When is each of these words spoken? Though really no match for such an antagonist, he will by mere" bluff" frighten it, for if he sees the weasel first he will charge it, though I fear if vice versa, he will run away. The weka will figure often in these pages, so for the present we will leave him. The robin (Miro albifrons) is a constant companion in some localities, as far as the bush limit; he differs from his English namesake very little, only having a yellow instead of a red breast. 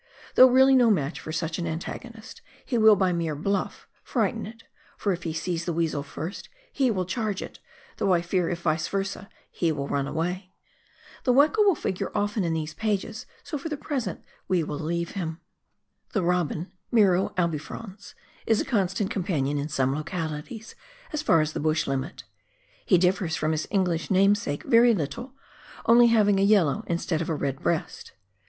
Though 0.33 0.49
really 0.49 0.73
no 0.75 0.89
match 0.89 1.19
for 1.19 1.31
such 1.31 1.59
an 1.59 1.67
antagonist, 1.67 2.41
he 2.65 2.75
will 2.75 2.95
by 2.95 3.13
mere" 3.13 3.35
bluff" 3.49 3.87
frighten 4.03 4.47
it, 4.47 4.63
for 4.97 5.13
if 5.13 5.21
he 5.21 5.31
sees 5.31 5.65
the 5.65 5.73
weasel 5.73 6.01
first 6.01 6.49
he 6.73 6.89
will 6.89 7.05
charge 7.05 7.39
it, 7.43 7.59
though 7.97 8.11
I 8.11 8.23
fear 8.23 8.49
if 8.49 8.61
vice 8.63 8.87
versa, 8.87 9.29
he 9.51 9.71
will 9.71 9.87
run 9.87 10.07
away. 10.07 10.53
The 11.23 11.31
weka 11.33 11.57
will 11.59 11.75
figure 11.75 12.11
often 12.15 12.43
in 12.43 12.53
these 12.53 12.73
pages, 12.73 13.27
so 13.43 13.59
for 13.59 13.69
the 13.69 13.77
present 13.77 14.23
we 14.47 14.63
will 14.63 14.79
leave 14.79 15.11
him. 15.11 15.39
The 16.13 16.23
robin 16.23 16.71
(Miro 16.91 17.29
albifrons) 17.37 18.15
is 18.47 18.59
a 18.59 18.65
constant 18.65 19.11
companion 19.11 19.59
in 19.59 19.69
some 19.69 19.93
localities, 19.93 20.73
as 21.13 21.21
far 21.21 21.41
as 21.41 21.53
the 21.53 21.59
bush 21.59 21.85
limit; 21.85 22.23
he 22.87 22.97
differs 22.97 23.35
from 23.35 23.51
his 23.51 23.67
English 23.69 24.09
namesake 24.09 24.63
very 24.63 24.95
little, 24.95 25.35
only 25.85 26.07
having 26.07 26.39
a 26.39 26.43
yellow 26.43 26.83
instead 26.87 27.21
of 27.21 27.29
a 27.29 27.35
red 27.35 27.59
breast. 27.61 28.13